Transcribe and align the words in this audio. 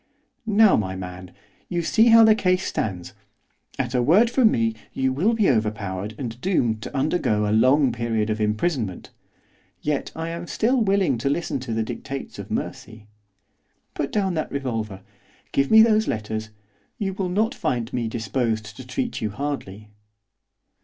'Now, 0.47 0.75
my 0.75 0.95
man, 0.95 1.31
you 1.69 1.83
see 1.83 2.07
how 2.07 2.23
the 2.23 2.33
case 2.33 2.65
stands, 2.65 3.13
at 3.77 3.93
a 3.93 4.01
word 4.01 4.31
from 4.31 4.49
me 4.49 4.73
you 4.93 5.13
will 5.13 5.33
be 5.35 5.47
overpowered 5.47 6.15
and 6.17 6.41
doomed 6.41 6.81
to 6.81 6.97
undergo 6.97 7.47
a 7.47 7.51
long 7.53 7.91
period 7.91 8.31
of 8.31 8.41
imprisonment. 8.41 9.11
Yet 9.79 10.11
I 10.15 10.29
am 10.29 10.47
still 10.47 10.81
willing 10.81 11.19
to 11.19 11.29
listen 11.29 11.59
to 11.59 11.73
the 11.75 11.83
dictates 11.83 12.39
of 12.39 12.49
mercy. 12.49 13.09
Put 13.93 14.11
down 14.11 14.33
that 14.33 14.51
revolver, 14.51 15.03
give 15.51 15.69
me 15.69 15.83
those 15.83 16.07
letters, 16.07 16.49
you 16.97 17.13
will 17.13 17.29
not 17.29 17.53
find 17.53 17.93
me 17.93 18.07
disposed 18.07 18.75
to 18.77 18.87
treat 18.87 19.21
you 19.21 19.29
hardly. 19.29 19.91